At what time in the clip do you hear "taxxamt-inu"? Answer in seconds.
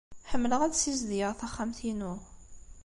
1.35-2.13